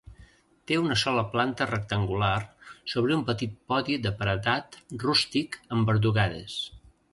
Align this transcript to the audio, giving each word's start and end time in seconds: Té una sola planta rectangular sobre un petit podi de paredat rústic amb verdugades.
Té 0.69 0.77
una 0.83 0.95
sola 1.01 1.23
planta 1.33 1.67
rectangular 1.71 2.31
sobre 2.95 3.15
un 3.19 3.23
petit 3.29 3.55
podi 3.73 3.99
de 4.07 4.15
paredat 4.23 4.81
rústic 5.07 5.63
amb 5.77 5.95
verdugades. 5.95 6.61